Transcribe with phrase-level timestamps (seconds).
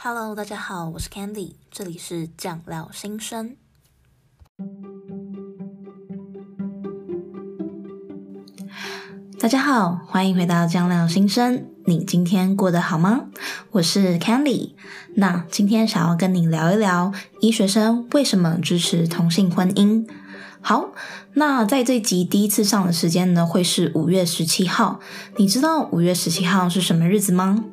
[0.00, 3.56] Hello，大家好，我是 Candy，这里是酱料新生。
[9.40, 11.66] 大家好，欢迎回到酱料新生。
[11.86, 13.24] 你今天过得好吗？
[13.72, 14.74] 我是 Candy。
[15.16, 20.08] 那今天想要跟你聊一聊医学生为什么支持同性婚姻。
[20.60, 20.92] 好，
[21.32, 25.00] 那在这集第一次上的时间呢，会是五月十七号。
[25.38, 27.64] 你知道五月十七号是什么日子吗？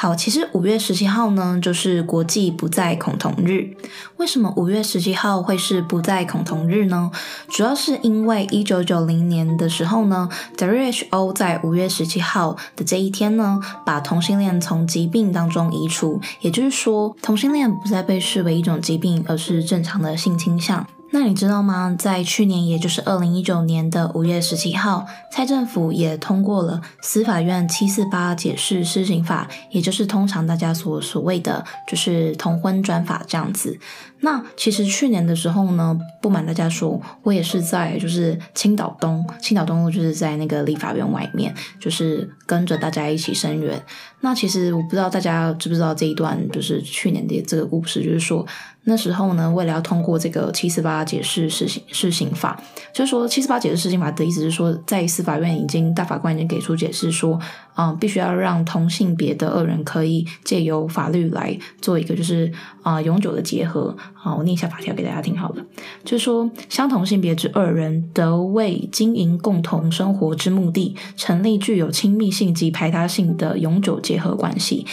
[0.00, 3.74] 好，其实五月十七号呢，就是国际不再恐同日。
[4.18, 7.10] 为什么五月十七号会是不再恐同日呢？
[7.48, 20.86] 主要是因为一九九零年的时候呢，WHO 在五月十七号的这一天呢，把同性恋从疾病当中移除，也就是说，同性恋不再被视为一种疾病，而是正常的性倾向。
[21.10, 21.96] 那你知道吗？
[21.98, 33.78] 在去年，也就是二零一九年的五月十七号，蔡政府也通过了司法院七四八解释施行法，也就是通常大家所所谓的就是同婚专法这样子。
[34.20, 43.80] 那其实去年的时候呢，不瞒大家说，我也是在就是青岛东，青岛东路就是在那个立法院外面，就是跟着大家一起声援。
[44.20, 48.46] 那其实我不知道大家知不知道这一段，就是去年的这个故事，就是说。
[48.84, 52.58] 那时候呢，为了要通过这个七四八解释施行施行法，
[52.90, 57.38] 就是说七四八解释施行法的意思是说，在司法院已经大法官已经给出解释说，
[57.80, 63.96] 嗯，必须要让同性别的二人可以借由法律来做一个就是啊、永久的结合。
[64.12, 65.64] 好，我念一下法条给大家听好了，
[66.04, 74.84] 就是说相同性别之二人得为经营共同生活之目的，成立具有亲密性及排他性的永久结合关系。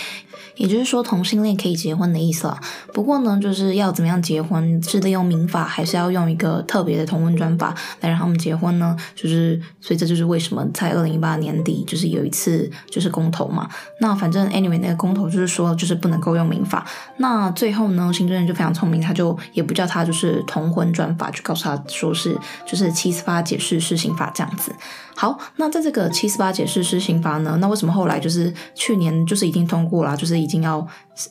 [0.58, 2.58] 也就是说，同性恋可以结婚的意思了。
[2.94, 8.96] 不过呢，就是要怎么样结婚，是利用民法，还是要用一个特别的同婚专法来让他们结婚呢？
[9.16, 13.70] 就是，所以这就是为什么在二零一八年底，就是有一次就是公投嘛。
[14.00, 16.86] 那反正 anyway 那个公投就是说，就是不能够用民法。
[17.18, 24.72] 那最后呢，行政院就非常聪明，他就也不叫他就是同婚专法，就告诉他说是就是七四八解释施行法这样子。
[25.18, 30.86] 好，那在这个七四八解释施行法呢，那为什么后来就是去年就是已经通过了，就是已经要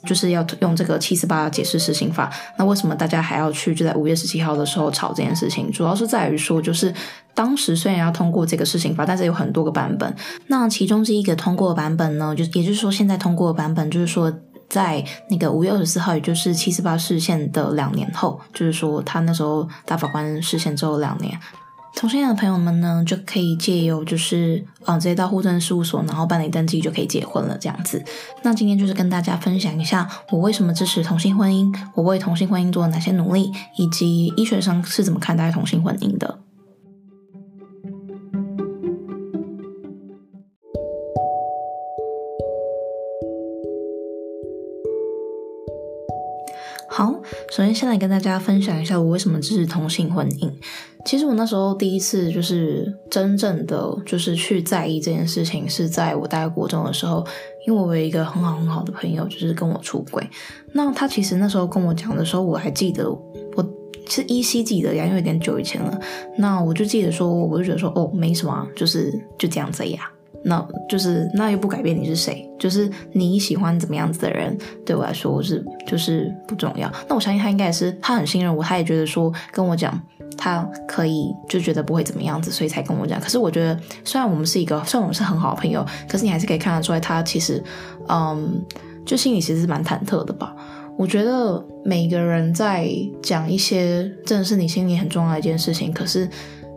[0.07, 5.71] 就是要用这个七四八解释施行法，那为什么大家还要去就在五月十七号的时候吵这件事情？
[5.71, 6.95] 主要是在于说，就是
[7.35, 10.15] 当时虽然要通过这个事情法，但是有很多个版本，
[10.47, 14.33] 那其中这一个通过版本呢，就也就是说现在通过的版本，就是说
[14.69, 21.39] 在那个五月二十四号，也就是七四八事件的两年后，就是说他那时候大法官释宪之后两年。
[21.97, 28.03] 同性恋的朋友们呢，就可以借由就是啊，直接到户政事务所，然后办理登记就可以结婚了，这样子。
[28.43, 36.41] 那今天就是跟大家分享一下我为什么支持同性婚姻，我为同性婚姻做了哪些努力，以及医学生是怎么看待同性婚姻的。
[46.97, 47.13] 好，
[47.51, 50.49] 首先先来跟大家分享一下我为什么支持同性婚姻。
[51.05, 57.27] 其实我那时候第一次就是真正的就是去在意这件事情，是在我大概国中的时候，
[57.67, 60.25] 因为我有一个很好很好的朋友，就是跟我出轨。
[60.73, 63.75] 那他其实那时候跟我讲的时候，我还记得，我
[64.09, 66.01] 是依稀记得呀，因为有点久以前了。
[66.39, 70.09] 那我就记得说，我就觉得说，哦，没什么，就是就这样子呀。
[70.47, 76.93] 那就是那又不改变你是谁，就是你喜欢怎么样子的人，对我来说我是就是不重要。
[77.09, 79.99] 那我相信他应该也是，他很信任我，他也觉得说跟我讲，
[80.37, 83.19] 他可以就觉得不会怎么样子，所以才跟我讲。
[83.19, 87.65] 可是我觉得，虽然我们是一个，虽然我们是很好的朋友，可是你还是可以看得出来，他其实，
[88.09, 88.63] 嗯，
[89.07, 90.55] 就心里其实是蛮忐忑的吧。
[90.99, 92.87] 我觉得每个人在
[93.23, 96.29] 讲一些真的是你心里很重要的一件事情，可是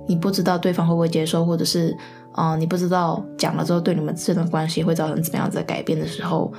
[0.07, 1.93] 你不知道对方会不会接受，或者是。
[2.37, 6.53] 啊、你不知道讲了之后对你们这段关系会造成怎么样子的改变的时候，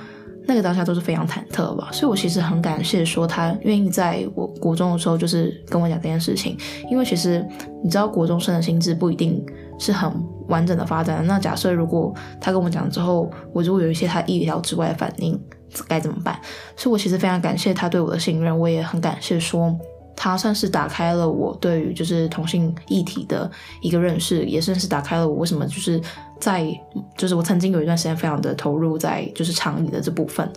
[0.45, 1.87] 那个当下都是非常忐忑吧。
[1.93, 6.57] 所以我其实很感谢说他愿意在我国中的时候就是跟我讲这件事情，
[6.91, 7.47] 因为其实
[7.81, 9.41] 你知道国中生的心智不一定
[9.79, 10.11] 是很
[10.49, 11.25] 完整的发展。
[11.25, 15.39] 那假设如果他跟我讲之后，我如果有一些他意料之外的反应，
[15.87, 16.37] 该怎么办？
[16.75, 19.73] 所以我其实非常感谢他对我的信任，我也很感谢说。
[20.21, 23.49] 他算是打开了我对于就是同性议题的
[23.81, 26.01] 一个认识，也算是打开了我为什么就是
[26.41, 26.67] 在
[27.15, 30.51] 就是我曾经有一段时间非常的投入在就是倡议的这部分。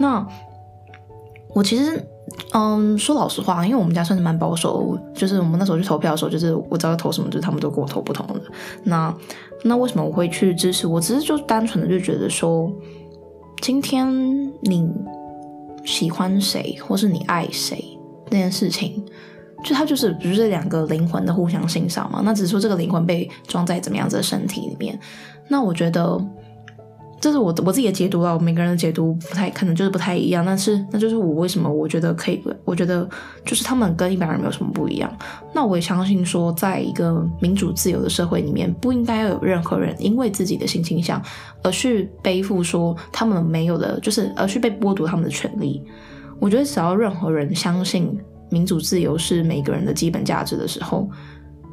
[0.00, 0.26] 那
[1.54, 2.02] 我其实
[2.54, 8.40] 嗯说老实话，因为我们家算是蛮保守，就是我们那时候去投票的时候，就是我知道投什么，就是他们都跟我投不同的。
[8.82, 9.14] 那
[9.62, 10.86] 那为什么我会去支持？
[10.86, 12.72] 我只是就单纯的就觉得说，
[13.60, 14.10] 今天
[14.62, 14.90] 你
[15.84, 17.95] 喜欢谁，或是你爱谁。
[18.30, 19.04] 那件事情，
[19.64, 22.20] 就它就是不是两个灵魂的互相欣赏嘛？
[22.24, 24.98] 那只是说这个灵魂被装在怎么样子的身体里面。
[25.48, 26.20] 那我觉得，
[27.20, 33.08] 这是我我自己的解读啊，我每个人的解读不太可能就是不太一样，但是那就是我为什么我觉得可以，我觉得
[33.44, 35.10] 就是他们跟一般人没有什么不一样。
[35.54, 41.22] 那我也相信说，在一个民主自由的社会里面，不应该要有任何人因为自己的性倾向
[41.62, 45.82] 而去背负说他们没有的，就是而去被剥夺他们的权利。
[46.40, 48.18] 我觉得只要任何人相信
[48.50, 51.08] 民主自由是每个人的基本价值的时候，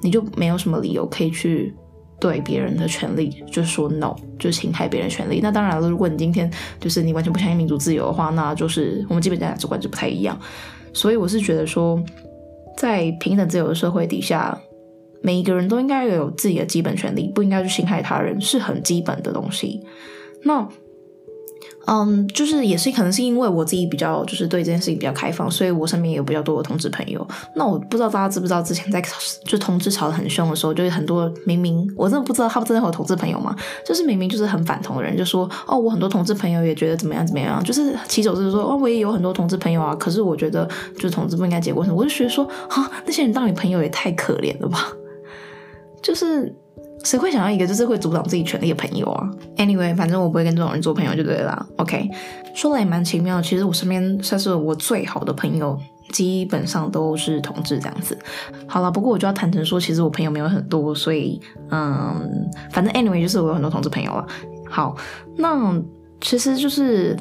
[0.02, 1.74] 你就没有什么理由可以去。
[2.20, 5.42] 对别人的权利，就是说 no，就是侵害别人权利。
[5.44, 6.50] 那当然了，如果你今天
[6.80, 10.40] 就是你完全不相信民主自由的话，那就是我们基本价值观就不太一样。
[10.94, 12.02] 所以我是觉得说，
[12.78, 14.58] 在平等自由的社会底下，
[15.22, 19.82] 每一个人都应该有自己的基本权利，不应该去侵害他人，是很基本的东西。
[20.44, 20.66] 那。
[21.86, 27.28] 嗯，就是也是可能是因为我自己比较就是对这件事情比较开放，所以我身边也有比较多的同志朋友。
[27.56, 29.04] 那我不知道大家知不知道，之前在
[29.46, 33.54] 就同志吵得很凶的时候，就是很多明明我真的不知道他们真的有同志朋友吗？
[33.86, 40.66] 就是明明就是很反同的人，就说哦，我很多同志朋友也觉得怎么样怎么样，就是起手就是说哦，我也有很多同志朋友啊，可是我觉得
[40.96, 44.88] 就是同志不应该结婚，我就觉得说啊，那些人当你朋友也太可怜了吧，
[46.02, 46.56] 就是。
[47.04, 51.66] 谁会想要一个就是会阻挡自己权利的朋友啊？Anyway，反正我不会跟这种人做朋友就对了。
[51.78, 52.10] OK，
[52.56, 55.78] 说来也蛮奇妙，其实我身边算是我最好的朋友，
[56.12, 58.18] 基本上都是同志这样子。
[58.68, 61.42] 好了，不过我就要坦诚说，其实我朋友没有很多，所以
[61.72, 64.26] 嗯，反正 Anyway 就是我有很多同志朋友了。
[64.70, 64.96] 好，
[65.38, 65.74] 那
[66.22, 67.18] 其实就是。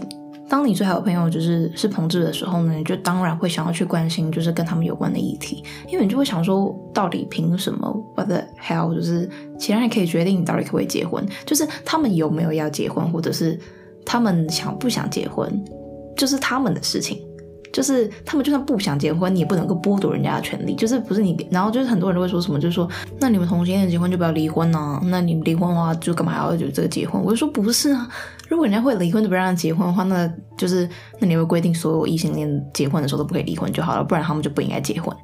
[0.53, 8.95] 当你最好的朋友就是是同志的时候呢，你就当然会想要去关心，就是跟他们有关的议题，因为你就会想说，到底凭什么？What the hell？
[8.95, 9.27] 就是
[9.59, 13.59] 其他人可以决定你到底可不可以结婚，就是他们有没有要结婚，或者是
[14.05, 15.51] 他们想不想结婚，
[16.19, 17.19] 就是他们的事情。
[17.73, 20.75] 就是他们就算不想结婚，你也不能够剥夺人家的权利。
[20.75, 22.87] 就是不是你，然后就是很多人都会说什么，就是说，
[23.19, 25.01] 那你们同性恋结婚就不要离婚啊？
[25.07, 27.23] 那你们离婚的话，就干嘛还要就这个结婚？
[27.23, 28.07] 我就说不是啊，
[28.49, 30.87] 如果人家会离婚就不让人结婚的话，那就是
[31.19, 35.17] 那你会规定所有异性恋结婚的时候都不可以离婚就好了，不然他们就不应该结婚，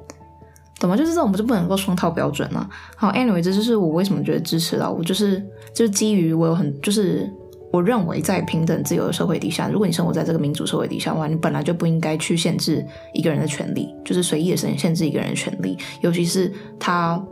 [0.79, 0.97] 懂吗？
[0.97, 2.67] 就是这种不就不能够双套标准啊。
[2.95, 5.39] 好，anyway，这就是我为什么觉得支持了我，就是
[5.73, 7.31] 就是基于我有很就是。
[7.71, 12.83] 我认为，在平等自由的社会底下，如果你生活在这个民主社会底下的话，你本来就不应该去限制
[13.13, 17.23] 一个人的权利，就是随意的限限制一个人的权利，尤其是他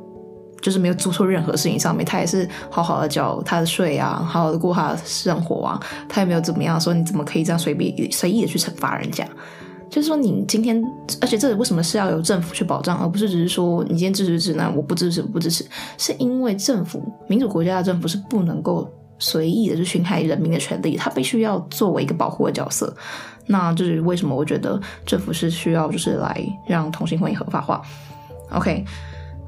[0.61, 9.27] 就是没有做错任何事情上面，他也是好好的缴他的税啊，好好的过他的生活啊，他也没有怎么样，说你怎么可以这样随便随意的去惩罚人家？
[9.89, 10.79] 就是说你今天，
[11.19, 15.65] 而且这里为什么是要由政府去保障，而不是只是说你今天支持支持，那我不支持不支持，
[15.97, 18.87] 是因为政府民主国家的政府是不能够。
[19.19, 22.95] 随意的去侵害人民的权利，他必须要作为一个保护的角色。
[23.45, 27.81] 那这是为什么我觉得政府是需要就是来让同性婚姻合法化。
[28.51, 28.83] OK，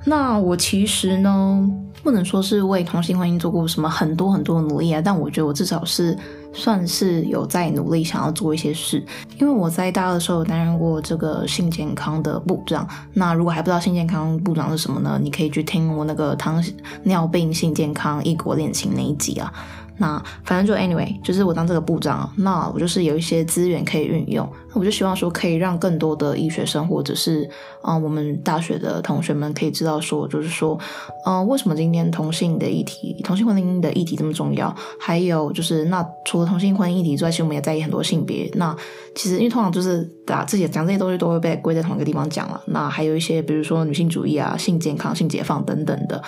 [0.06, 1.70] 那我其实呢，
[2.02, 6.18] 不能说是为同性婚姻做过什么很多很多的努力啊，但我觉得我至少是。
[6.54, 9.04] 算是有在努力想要做一些事，
[9.40, 12.88] 因为我在大二的时候担任过这个性健康的部长。
[13.14, 15.20] 那如果还不知道性健康部长是什么呢？
[15.22, 16.64] 你可以去听我那个糖
[17.04, 19.54] 尿病性健康异国恋情那一集啊。
[20.00, 27.48] 那反正就 anyway，就是我当这个部长，那我就是有一些资源可以运用，那我就希望说可以让更多的医学生或者是
[27.82, 30.80] 啊、呃、我们大学的同学们可以知道说，就是说，
[31.26, 34.74] 嗯、为什么今天同性的议题、同性婚姻的议题这么重要？
[35.00, 38.50] 还有就是，那除了同性婚姻议题之外，其实我们也在意很多性别。
[38.56, 38.76] 那
[39.14, 42.62] 其实因为通常就是把自己讲这些东西都会被归在同一个地方讲了。
[42.68, 46.24] 那还有一些比如说女性主义啊、性健康、性解放等等的。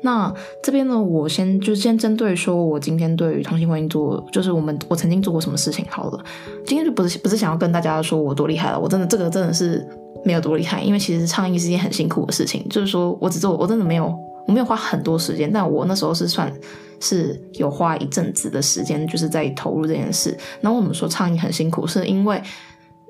[0.00, 6.24] 那这边呢，我先就先针对说，我今天对于同性婚姻做，就是我们我曾经做过什么事情好了。
[6.64, 9.84] 今天就不是不是想要跟大家说我多厉害了，我真的这个真的是
[10.24, 12.64] 没有多厉害，因为其实倡议是一件很辛苦的事情。
[12.68, 14.06] 就是说我只做，我真的没有
[14.46, 16.52] 我没有花很多时间，但我那时候是算
[17.00, 20.38] 是有花一阵子的时间，就是在投入这件事。
[20.60, 22.40] 那我们说倡议很辛苦，是因为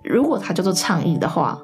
[0.03, 1.61] 如果它叫做倡议的话。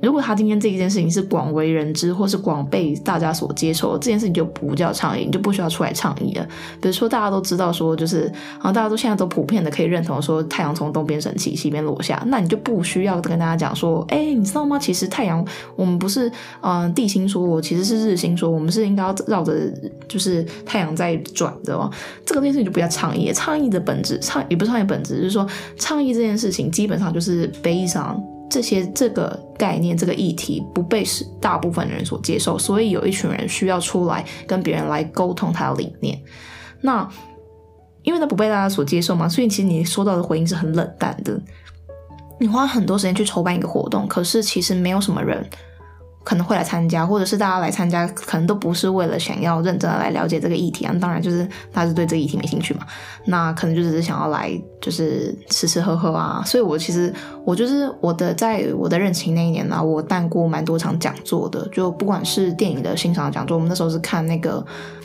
[0.00, 6.46] 如果他今天这一件事情是广为人知，或是广被大家所接受，这件事情就不叫倡议，你就不需要出来倡议了。
[6.80, 14.78] 比如说，大家都知道说，就是啊，大家都现在都普遍的可以认同说，太阳从东边升起，西边落下，那你就不需要跟大家讲说，哎，你知道吗？
[14.78, 19.52] 其实太阳，我们不是嗯、地心说，我其实是日心说，我们是应该要绕着
[20.06, 21.90] 就是太阳在转的哦。
[22.24, 25.44] 这个件事情就不要倡议，倡议的本质，倡也不是倡议本质，就是说
[25.76, 28.22] 倡议这件事情基本上就是悲伤。
[28.50, 36.18] 这些这个概念，这个议题不被是大部分人所接受，所以有一群人需要出来跟别人来沟通他的理念。
[36.80, 37.08] 那
[38.02, 41.38] 因为他不被大家所接受嘛，所以其实你收到的回应是很冷淡的。
[42.40, 45.44] 你花很多时间去筹办一个活动，可是其实没有什么人
[46.28, 50.94] 可能会来参加，或者是大家来参加，可能都不是为了想要认真的来了解这个议题啊。
[51.00, 52.80] 当然，就是他是对这个议题没兴趣嘛。
[53.24, 56.42] 那可能就只是想要来，就是吃吃喝喝啊。
[56.44, 57.10] 所以我其实
[57.46, 64.62] 我就是我的，在我的任期那一年呢、啊，我办过蛮多场讲座的，就不管是电影的欣赏讲座，我们那时候是看那个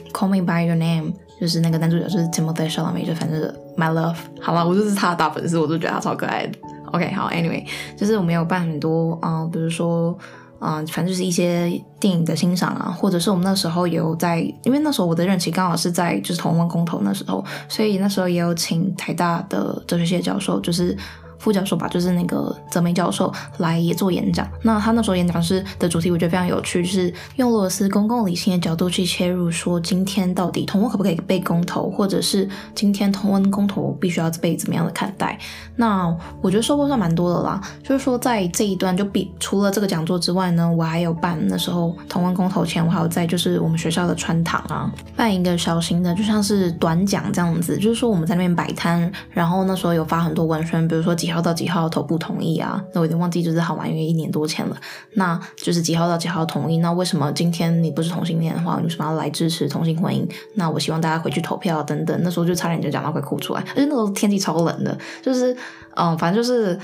[0.11, 3.41] 《Call Me by Your Name》，就是那个男主角就是 Timothée Chalamet，就反正
[3.77, 4.17] My Love。
[4.41, 6.59] 好了，我就是他的大粉丝，我都觉得他超可爱的。
[6.91, 7.65] OK，好，Anyway，
[7.95, 10.17] 就是我们有办很多啊、比如说。
[10.63, 20.97] 啊、反正就是一些电影的欣赏啊，或者是我们那时候有在，因为那时候我的任期刚好是在就是同文公投那时候，所以那时候也有请台大的哲学系教授，就是。
[21.43, 24.47] 副教授吧，就是那个泽梅教授来也做演讲。
[24.61, 35.37] 那他那时候演讲是的主题，我觉得非常有趣，就是用俄罗斯公共理性的角度去切入，说今天到底同温可不可以被公投，或者是今天同温公投必须要被怎么样的看待？
[35.75, 37.59] 那我觉得收获算蛮多的啦。
[37.83, 51.32] 就是说，在这一段就比除了这个讲座之外呢，我还有办那时候同温公投前，我还有在就是我们学校的穿堂啊，办一个小型的，就像是短讲这样子，就是说我们在那边摆摊，然后那时候有发很多文宣，比如说几。
[51.33, 52.79] 几号到几号投不同意啊？
[52.93, 54.77] 那我有点忘记，就是好玩，因为一年多前了。
[55.15, 56.77] 那就是几号到几号同意？
[56.77, 60.29] 那为什么今天你不是同性恋的话，你为什么要来支持同性婚姻？
[60.53, 62.15] 那我希望大家回去投票等等。
[62.21, 65.57] 那时候就差点就讲到快哭出来，而且那时候天气超冷的，就是
[65.95, 66.77] 嗯，反正就是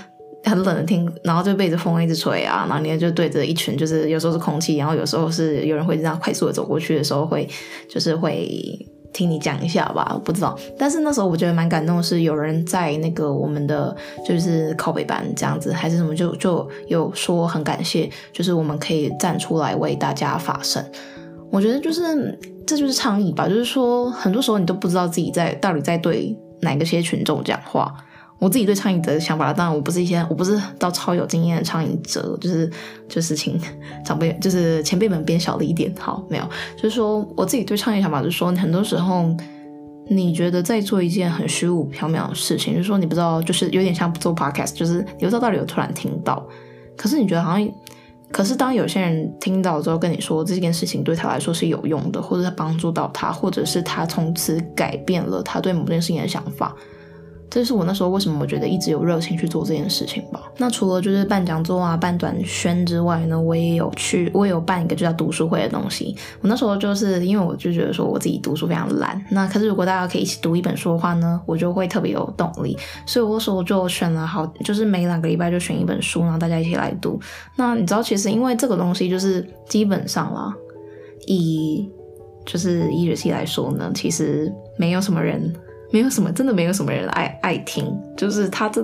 [0.43, 7.47] 很冷的天，然后就背着风一直吹啊，然后你就对着一群，就是有时候是空气，然后有时候是有人会这样快速的走过去的时候，会
[7.87, 8.83] 就是会。
[9.11, 10.57] 听你讲一下吧，我不知道。
[10.77, 20.83] 但是那时候我觉得蛮感动是，有人在那个我们的就是靠北班这样子，还是什么，就就有说很感谢，就是我们可以站出来为大家发声。
[21.51, 27.93] 我觉得就是这就是倡议吧，就是说很多时候你都不知道自己在到底在对哪个些群众讲话。
[28.39, 32.72] 我自己对倡议者的想法，当然我不是一些，我不是到超有经验的倡议者，就是
[33.10, 33.60] 就是请
[34.05, 39.25] 长辈，就是前辈们变小了一点，好，没有，就是说我自己对倡议想法，就是说很多时候
[40.08, 46.48] 你觉得在做一件很虚无缥缈的事情，就是说你不知道，就是有点像做 podcast，就是你不知道到底有突然听到，
[46.96, 47.69] 可是你觉得好像，
[48.31, 56.74] 可是当有些人听到之后跟你说这件事情对他来说是有用的，或者他帮助到他，或者是他从此改变了他对某件事情的想法。
[57.49, 60.39] 这是我那时候为什么我觉得一直有热情去做这件事情吧。
[60.57, 66.15] 那除了就是办讲座啊、办短宣之外呢，我也有去，我也有办一个就叫读书会的东西。
[66.41, 72.77] 我那时候就是因为我就觉得说我自己读书非常懒，那可是如果大家可以一起读一本书的话呢，我就会特别有动力。
[73.07, 77.19] 所以我那时候就选了好，就是每两个礼拜就选一本书，然后大家一起来读。
[77.55, 80.53] 那你知道，其实因为这个东西就是基本上啦，
[81.25, 81.89] 以
[82.45, 85.51] 就是医学系来说呢，其实没有什么人。
[85.91, 88.84] 没有什么，真的没有什么人爱爱听，就是他这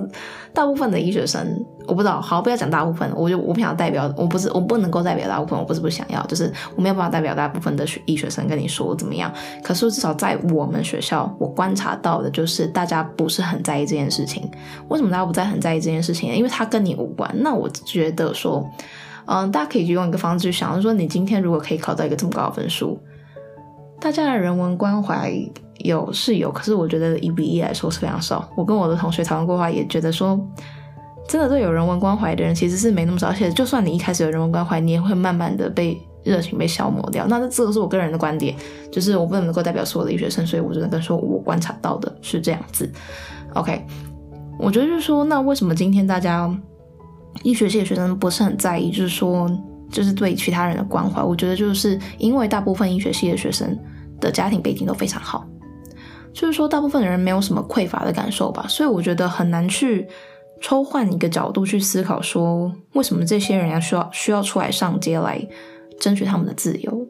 [0.52, 1.46] 大部分的医学生，
[1.86, 9.32] 我不知道，好，不要讲大部分，我就我不想代表，我不是我不能够代表大部分，我不是不想要，就是我没有办法代表大部分的学医学生跟你说怎么样。
[9.62, 14.50] 可是至少在我们学校，我观察到的就是大家不是很在意这件事情。
[14.88, 16.36] 为什么大家不在很在意这件事情呢？
[16.36, 17.30] 因为他跟你无关。
[17.36, 18.68] 那我觉得说，
[19.26, 22.98] 嗯，大家可以用一个方式去想，就是说你今天如果可以考到一个这么高的分数，
[24.00, 25.32] 大家的人文关怀。
[25.86, 28.48] 有是有，可是我觉得一比一来说是非常少。
[28.56, 30.38] 我跟我的同学讨论过话，也觉得说，
[31.26, 33.28] 真的对有人文关怀的人其实是没那么少。
[33.28, 37.26] 而且就算你一开始有人文关怀，你也会慢慢的被热情被消磨掉。
[37.28, 38.54] 那这个是我个人的观点，
[38.92, 42.90] 就是我不能够代表所有的医学生，所以我只能跟说我观察到的是这样子。
[43.54, 43.86] OK，
[44.58, 46.52] 我觉得就是说，那为什么今天大家
[47.42, 48.90] 医学系的学生不是很在意？
[48.90, 49.50] 就是说，
[49.90, 53.78] 就是对其他人的关怀，我觉得就是因为大部分医学系的学生
[54.20, 55.46] 的家庭背景都非常好。
[56.36, 60.06] 就是说，大部分的人没有什么匮乏的感受吧，所以我觉得很难去
[60.60, 65.40] 抽换一个角度去思考，说为什么这些人要需要需要出来上街来
[65.98, 67.08] 争取他们的自由？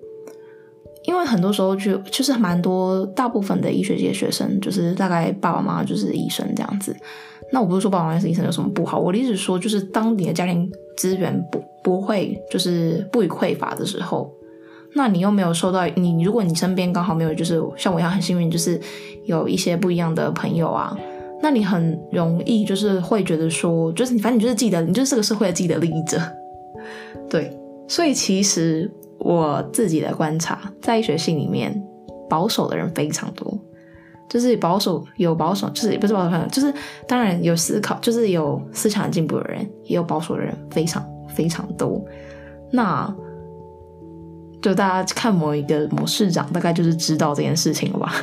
[1.03, 6.97] 因为很多时候就就是蛮多大部分的医学界学生，就是大概爸爸妈妈就是医生这样子。
[7.53, 14.33] 那我不是说爸爸妈妈是医生有什么不好，我的意思说，就是当你的家庭资源不不会就是不予匮乏的时候。
[14.95, 18.81] 那你又没有受到你，如果你身边刚好没有，就是像我一样很幸运，就是
[19.27, 20.97] 有一些不一样的朋友啊，
[21.43, 26.21] 那你很容易就是会觉得说，就是你反正你就是记得，你就是这个社会的既得利益者，
[27.29, 27.57] 对。
[27.89, 31.81] 所以其实我自己的观察，在医学系里面，
[32.29, 33.59] 保守的人非常多，
[34.29, 36.73] 就是保守有保守，就是也不是保守的人，就是
[37.07, 42.03] 当然有思考，就是有思想进步的人，也有保守的人，非常非常多。
[42.71, 43.15] 那。
[44.63, 48.15] 就大家看某一个某市长，大概就是知道这件事情了吧？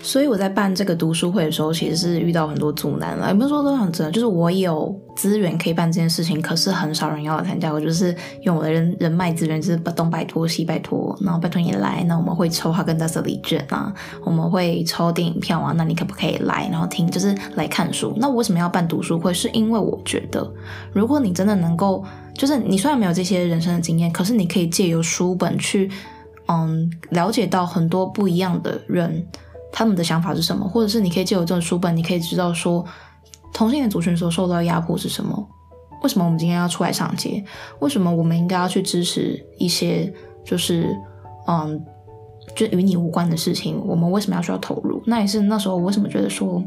[0.00, 3.28] 所以我在办这个读书会的时候，其实是遇到很多阻难了。
[3.28, 7.72] 也不是说都很真，就是我有资源可以办这件事情，可是很少人要来参加。
[7.72, 12.04] 我就是用我的人人脉资源，就是东拜托西拜托，然后拜托你来。
[12.04, 13.92] 那我们会抽哈根达斯礼券啊，
[14.24, 15.72] 我们会抽电影票啊。
[15.76, 18.14] 那你可不可以来，然后听，就是来看书？
[18.18, 19.34] 那我为什么要办读书会？
[19.34, 20.48] 是因为我觉得，
[20.92, 25.90] 如果你真的能够，就是你虽然没有这些人生的经验，可是你可以借由书本去，
[26.46, 29.26] 嗯，了解到很多不一样的人。
[29.70, 30.66] 他们的想法是什么？
[30.66, 32.84] 或者是你可以借由这种书本，你可以知道说，
[33.52, 35.48] 同性恋族群所受到的压迫是什么？
[36.02, 37.44] 为什么我们今天要出来上街？
[37.80, 40.12] 为什么我们应该要去支持一些
[40.44, 40.96] 就是
[41.46, 41.84] 嗯，
[42.54, 43.82] 就与你无关的事情？
[43.84, 45.02] 我们为什么要需要投入？
[45.06, 46.62] 那也是那时候我为什么觉得说，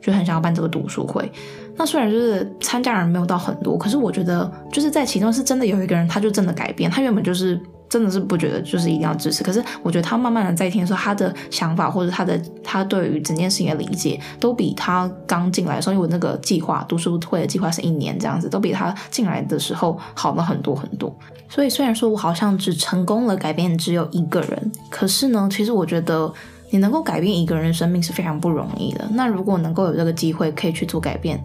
[0.00, 1.30] 就很想要办这个读书会。
[1.76, 7.60] 那虽然就是参加人没有到很多，可是我觉得就是在其中是真的有一个人，他就真的改变，他原本就是。
[7.90, 21.12] 真的是不觉得就是一定要支持，可是我觉得他慢慢的在听说他的想法或者他的他对于整件事情的理解，都比他刚进来的时候，因为我那个计划读书会的计划是一年这样子，都比他进来的时候好了很多很多。
[21.48, 26.32] 所以虽然说我好像只成功了改变只有一个人，可是呢，其实我觉得
[26.70, 29.04] 你能够改变一个人的生命是非常不容易的。
[29.14, 31.42] 那如果能够有这个机会可以去做改变。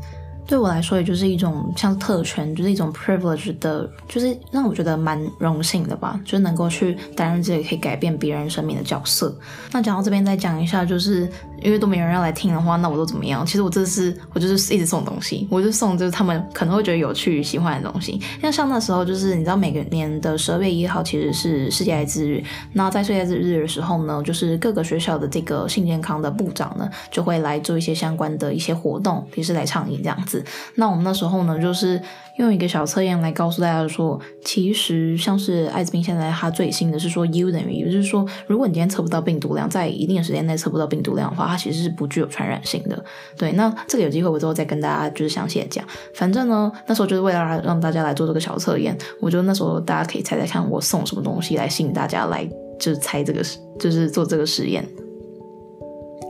[0.47, 9.35] 对我来说，也就是一种像特权，就是一种 privilege 的，就是让我觉得蛮荣幸的吧，就是能够去担任这个可以改变别人生命的角色。
[9.71, 11.29] 那讲到这边，再讲一下，就是
[11.65, 13.43] 因为都没有人要来听的话，那我都怎么样？
[13.45, 18.21] 其实我这次我就是一直送东西，我就送就是他们可能会觉得有趣、喜欢的东西。
[18.39, 22.43] 像像那时候，就是你知道每个年的十二月一号其实是世界艾滋日，
[22.73, 30.45] 那在世界艾滋日的时候呢，就是各个学校的这个性健康的部长呢，就会来做一些相关的一些活动，也是来倡议这样子。
[30.75, 31.99] 那我们那时候呢，就是
[32.37, 43.03] 用一个小测验来告诉大家说，其实像是艾滋病现在它最新的是说 U 等于，也就是说，如果你今天测不到病毒量，在一定的时间内测不到病毒量的话，它其实是不具有传染性的。
[43.37, 45.85] 对，那这个有机会我之后再跟大家就是详细的讲。
[46.13, 52.45] 反正呢，那时候就是为了让大家来做这个小测验，我觉得那时候大家可以猜猜看我送什么东西来吸引大家来，
[52.77, 53.41] 就是猜这个，
[53.79, 54.85] 就是做这个实验。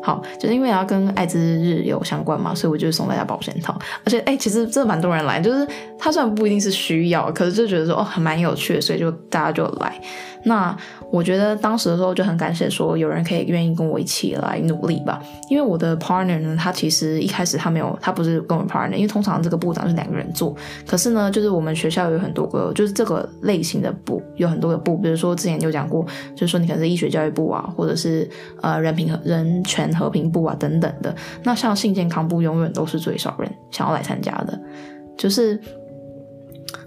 [0.05, 3.75] 好，就是因为要跟艾滋日有相关嘛，所以我就送大家保险套。
[4.03, 9.99] 而且，哎、其实真的蛮多人来，就是他虽然不一定是需要，可是就觉得说哦，还蛮有趣的，所以就大家就来。
[10.47, 10.77] 那
[11.09, 15.19] 我觉得当时的时候就很感谢，说有人可以愿意跟我一起来努力吧。
[15.49, 20.55] 因为我的 partner 呢，他其实一开始他没有，他不是跟我 partner，因为通常这个部长是两个人做。
[20.85, 28.29] 可是呢，就是我们学校有很多个，就是这个类型的部有很多个部，比如说之前就讲过，就是说你可能是医学教育部啊，或者是
[28.61, 31.15] 呃人平和人权和平部啊等等的。
[31.43, 34.59] 那像性健康部永远都是最少人想要来参加的，
[35.17, 35.59] 就是。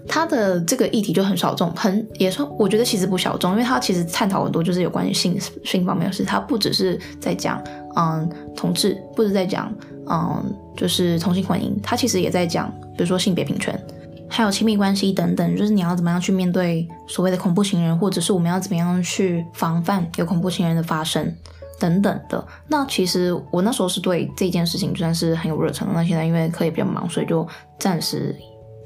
[0.07, 6.23] 他的这个议题就很小众，很也说，我觉得其实不小众，因为他其实探讨很多，就是有关于性性方面的事。
[6.23, 7.63] 他不只是在讲，
[7.95, 9.71] 嗯，同志，不是在讲，
[10.09, 10.43] 嗯，
[10.75, 13.79] 就是同性婚姻，他其实也在讲，比如说性别平权，
[14.27, 21.31] 还有亲密关系等等，就是你要怎么样去面对所谓的恐怖情人，或者是我们要怎么样去防范有恐怖情人的发生
[21.79, 22.45] 等等的。
[22.67, 27.47] 那其实我那时候是对这件事情算是很有热忱，那现在因为课业比较忙，所以就
[27.79, 28.35] 暂时。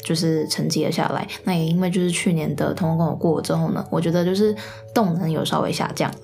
[0.06, 4.54] 就是沉寂了下来，那也因为就是去年的同婚公投过了之后呢，我觉得就是
[4.94, 6.18] 动能有稍微下降了。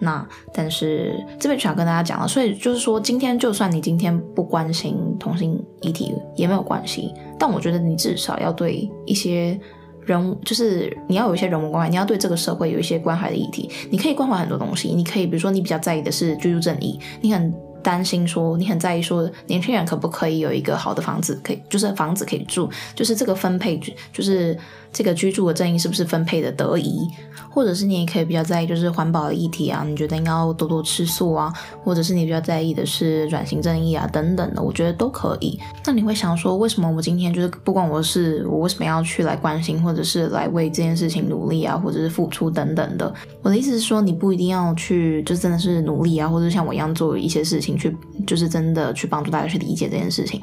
[0.00, 9.60] 那但是这边想跟大家讲了，所以就是说今天就算你今天不关心同性议题也没有关系，但我觉得你至少要对一些
[10.06, 13.70] 人，就是你要有一些人文关怀，你要对这个社会有一些关怀的议题。
[13.90, 17.52] 你可以关怀很多东西，你可以比如说你比较在意的是居住正义，你很。
[17.82, 23.80] 担心说你很在意说年轻人可不可以有一个好的房子可以，就是房子可以住，就是这个分配，
[24.12, 24.58] 就是
[24.96, 27.06] 这个居住的正义是不是分配的得宜，
[27.50, 31.52] 或者是你也可以比较在意就是环保的议题啊，你觉得应该要多多吃素啊，
[31.84, 35.60] 或者是你比较在意的是转型正义啊等等的，我觉得都可以。
[35.84, 43.14] 那你会想说，为什么我今天就是不管我是我为什么要去来关心，或者是来为这件事情努力啊，或者是付出等等的？
[43.42, 47.76] 我的意思是说，你不一定要去就真的是努力啊，或者像我一样做一些事情。
[47.76, 47.94] 去
[48.26, 50.40] 就是真的去帮助大家去理解这件事情，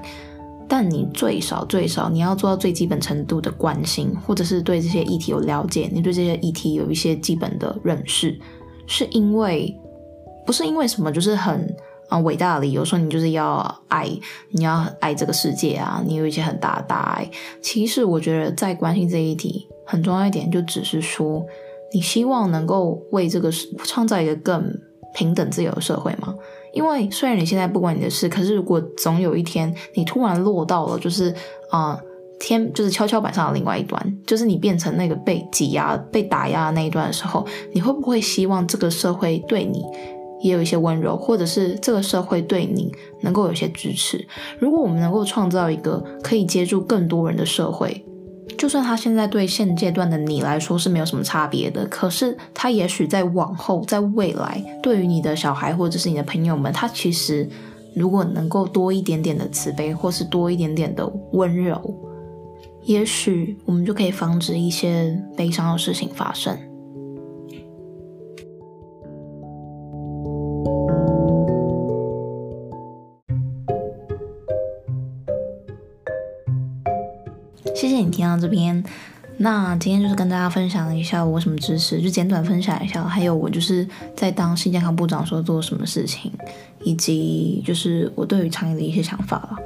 [0.76, 8.36] 但你最少最少你要做到最基本程度的关心，或者是对这些议题有了解，你对这些议题有一些基本的认识，
[8.88, 9.80] 是因为
[10.48, 11.72] 不是因为什么，就是很
[12.10, 14.10] 啊伟大的理由说你就是要爱，
[14.50, 17.30] 你要爱这个世界啊，你有一些很大的大爱。
[17.62, 21.46] 其实我觉得在关心这一题很重要一点，就只是说
[21.94, 23.52] 你希望能够为这个
[23.86, 24.76] 创造一个更
[25.14, 26.34] 平等自由的社会吗？
[26.74, 31.30] 因为虽然你现在不关你的事，可是如果总有一天你突然落到了就是
[31.70, 32.00] 啊、呃、
[32.40, 39.84] 天就是跷跷板上的另外一端，就是你变成那个被挤压、被打压的那一端的时候，你会不会希望这个社会对你
[40.42, 44.28] 也有一些温柔，或者是这个社会对你能够有些支持。
[44.60, 48.04] 如果我们能够创造一个可以接住更多人的社会，
[48.58, 57.50] 就算他现在对现阶段的你来说是没有什么差别的，可是他也许在往后，在未来，对于你的小孩或者是你的朋友们，他其实
[57.96, 61.94] 如果能够多一点点的慈悲，或是多一点点的温柔，
[62.84, 66.58] 也许我们就可以防止一些悲伤的事情发生。
[78.24, 78.82] 听到这边，
[79.38, 86.32] 那今天就是跟大家分享一下我什么知识，就简短分享一下，还有我就是在当性健康部长的时候做什么事情，
[86.86, 89.58] 以及就是我对于倡议的一些想法了。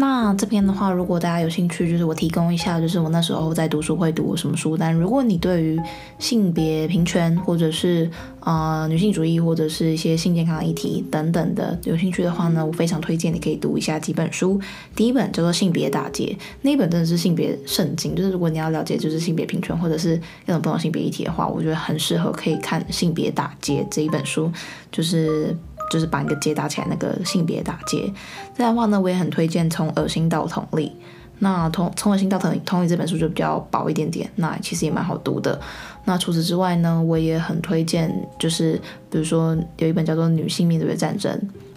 [0.00, 4.94] 那这边的话，如果大家有兴趣，就是我提供一下，就是我那时候在读书会读什么书单。
[4.94, 5.76] 如果你对于
[6.20, 8.08] 性别平权，或者是
[8.38, 14.60] 呃女性主义，或者是一些性健康议题等等的有兴趣的话呢，我非常推荐你可以读一下几本书。
[14.94, 16.26] 第一本叫做《性别大街》，
[16.62, 24.48] 那一本真的是性别圣经，就是如果你要了解就是性别平权或者是各种不同性别议题的话，我觉得很适合可以看《性别大街》这一本书，
[24.92, 25.56] 就是。
[25.90, 28.12] 就是把一个结搭起来，那个性别大街。
[28.56, 30.92] 这样的话呢，我也很推荐从恶心到同理。
[31.40, 35.56] 那从从恶心到同，同理这本书就比较薄一点点，那其实也蛮好读的。
[36.04, 38.72] 那除此之外呢，我也很推荐，就是
[39.08, 41.32] 比如说有一本叫做《女性面对的战争》，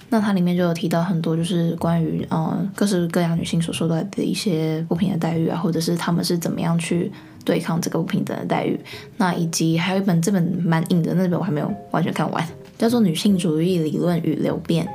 [0.09, 7.11] 那它里面就有提到很多，就是关于嗯各式各样女性所受到的一些不平的待遇啊，或者是她们是怎么样去
[7.45, 8.79] 对抗这个不平等的待遇。
[9.17, 12.43] 那以及还有一本这本蛮硬的，那本我还没有完全看完。
[12.81, 14.91] 叫做女性主义理论与流变，